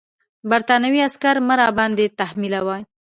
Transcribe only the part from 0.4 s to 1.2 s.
برټانوي